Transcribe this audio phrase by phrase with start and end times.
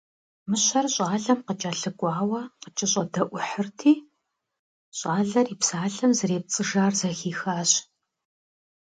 [0.49, 3.93] Мыщэр щӏалэм къыкӏэлъыкӏуауэ къакӏэщӏэдэӏухьырти,
[4.97, 7.71] щӏалэр и псалъэм зэрепцӏыжар зэхихащ.